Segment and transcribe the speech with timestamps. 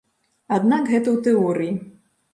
[0.57, 1.73] Аднак гэта ў тэорыі.